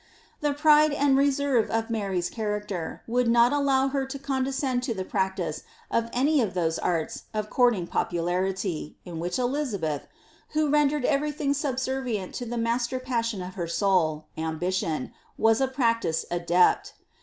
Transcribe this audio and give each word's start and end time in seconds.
* 0.23 0.39
The 0.41 0.55
pride 0.55 0.91
and 0.93 1.15
reserve 1.15 1.69
of 1.69 1.89
Mary^s 1.89 2.31
character, 2.31 3.03
would 3.05 3.27
not 3.27 3.53
allow 3.53 3.89
her 3.89 4.03
to 4.07 4.17
condescend 4.17 4.81
to 4.81 4.95
the 4.95 5.05
practice 5.05 5.61
of 5.91 6.09
any 6.11 6.41
of 6.41 6.55
those 6.55 6.79
arts 6.79 7.25
of 7.35 7.51
courting 7.51 7.85
popularity, 7.85 8.97
in 9.05 9.19
which 9.19 9.37
Elizabeth, 9.37 10.07
who 10.53 10.69
rendered 10.71 11.05
everything 11.05 11.53
subservient 11.53 12.33
to 12.33 12.47
the 12.47 12.57
master 12.57 12.97
passion 12.99 13.43
of 13.43 13.53
her 13.53 13.67
soul, 13.67 14.25
ambition, 14.39 15.13
was 15.37 15.61
a 15.61 15.67
practised 15.67 16.25
adept. 16.31 16.95